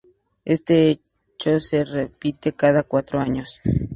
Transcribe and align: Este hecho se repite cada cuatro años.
Este 0.45 0.89
hecho 0.89 1.59
se 1.59 1.85
repite 1.85 2.53
cada 2.53 2.81
cuatro 2.81 3.19
años. 3.19 3.61